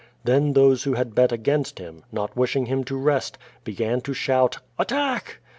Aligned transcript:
Then 0.23 0.53
those 0.53 0.81
who 0.81 0.93
had 0.95 1.13
bet 1.13 1.31
against 1.31 1.77
him, 1.77 2.01
not 2.11 2.35
wishing 2.35 2.65
him 2.65 2.83
to 2.85 2.97
rest, 2.97 3.37
began 3.63 4.01
to 4.01 4.15
shout, 4.15 4.57
"at 4.79 4.87
tack!" 4.87 5.41